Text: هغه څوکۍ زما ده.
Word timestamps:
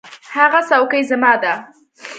هغه 0.35 0.59
څوکۍ 0.69 1.01
زما 1.09 1.33
ده. 1.43 1.53